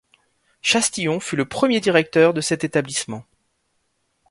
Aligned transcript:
Chastillon 0.63 1.19
fut 1.19 1.35
le 1.35 1.45
premier 1.47 1.79
directeur 1.79 2.33
de 2.33 2.41
cet 2.41 2.63
établissement. 2.63 3.23